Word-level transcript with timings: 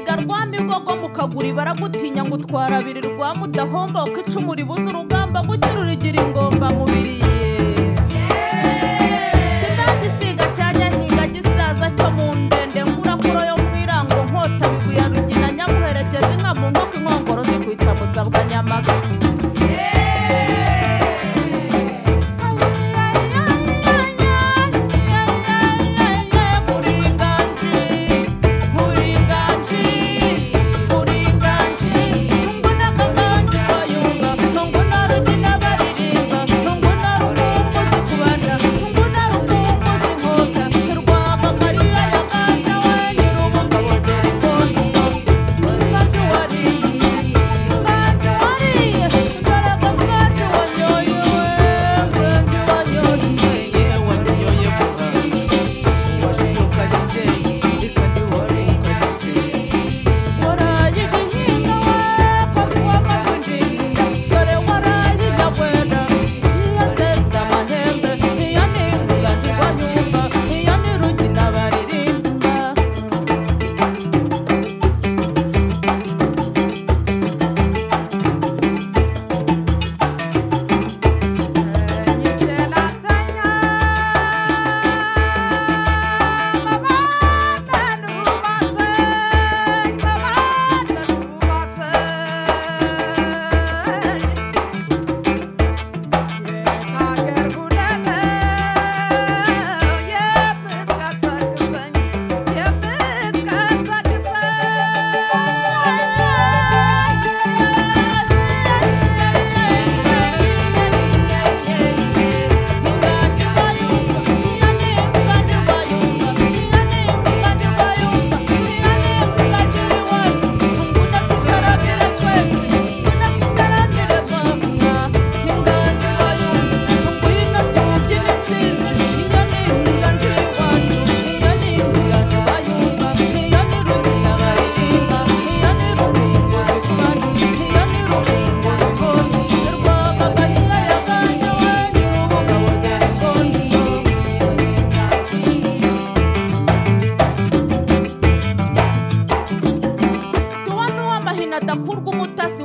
nyabugogo 0.00 0.96
mukagura 0.96 1.52
baragutinya 1.54 2.24
ngo 2.24 2.34
utwara 2.34 2.78
abiri 2.78 3.00
rwa 3.00 3.34
mudahomba 3.34 4.04
uko 4.04 4.20
icumu 4.20 4.54
ribuze 4.54 4.90
urugamba 4.90 5.42
gukira 5.46 5.80
urigira 5.80 6.18
ingomba 6.22 6.70
mubiri 6.74 7.22
ndagisiga 9.74 10.44
cya 10.56 10.72
nyahinga 10.74 11.26
gisaza 11.30 11.86
cyo 11.96 12.10
mu 12.10 12.34
ndende 12.34 12.84
murakuro 12.84 13.40
yo 13.46 13.54
mu 13.56 13.70
irango 13.82 14.18
nkota 14.26 14.66
bigwi 14.68 14.96
ya 14.98 15.06
rugina 15.08 15.48
nyamuherekeza 15.52 16.30
inka 16.34 16.54
mu 16.58 16.66
nkoko 16.70 16.94
inkongoro 16.98 17.42
zikwita 17.44 17.94
musabwa 17.94 18.40
nyamaga 18.50 18.92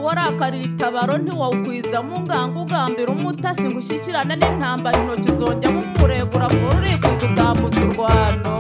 warakarira 0.10 0.66
itabaro 0.66 1.14
ntiwawukwiza 1.18 1.98
mu 2.08 2.16
ngango 2.26 2.58
ugambira 2.66 3.10
umutasi 3.16 3.66
ngo 3.70 3.78
ushyikirane 3.82 4.34
n'intambara 4.36 4.98
intoki 5.00 5.30
uzongemo 5.32 5.80
umuregura 5.96 6.46
vuba 6.54 6.70
urikwiza 6.78 7.24
utambutse 7.30 7.82
urwano. 7.88 8.54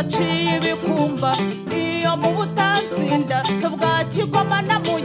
aciye 0.00 0.56
ibikumba 0.56 1.30
iyo 1.74 2.12
mu 2.22 2.30
butansinda 2.36 3.42
tubwakigoma 3.62 4.62
na 4.62 4.76
mu 4.84 4.97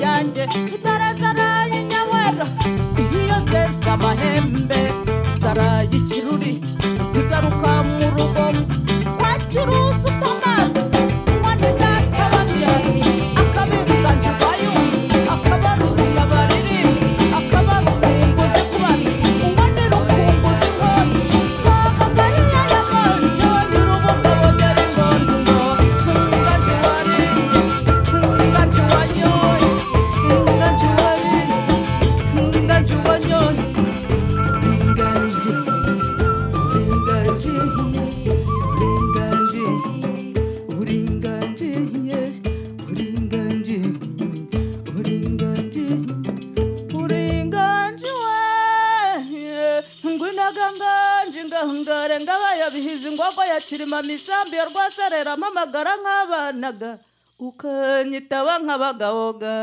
ya 52.56 52.70
bihizi 52.70 53.08
ingogo 53.10 53.44
ya 53.46 53.62
kirima 53.62 54.02
misambi 54.02 54.58
ya 54.58 54.66
rwaserera 54.66 55.34
amagara 55.34 55.94
nk'abanaga. 56.02 56.98
Ukanyitaba 57.40 58.60
nk'abagaboga 58.64 59.54